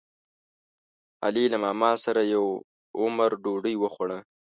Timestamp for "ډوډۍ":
3.43-3.75